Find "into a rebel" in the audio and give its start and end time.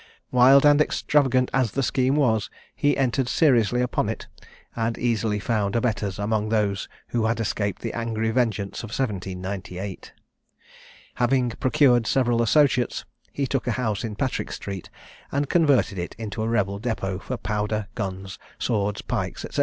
16.17-16.79